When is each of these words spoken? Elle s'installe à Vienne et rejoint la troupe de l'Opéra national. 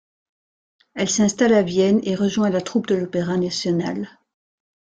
Elle 0.95 1.11
s'installe 1.11 1.53
à 1.53 1.61
Vienne 1.61 1.99
et 2.01 2.15
rejoint 2.15 2.49
la 2.49 2.61
troupe 2.61 2.87
de 2.87 2.95
l'Opéra 2.95 3.37
national. 3.37 4.07